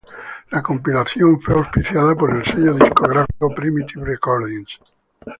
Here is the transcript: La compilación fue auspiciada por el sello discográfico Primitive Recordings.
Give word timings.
La 0.49 0.63
compilación 0.63 1.39
fue 1.39 1.53
auspiciada 1.53 2.15
por 2.15 2.35
el 2.35 2.43
sello 2.43 2.73
discográfico 2.73 3.53
Primitive 3.53 4.03
Recordings. 4.03 4.79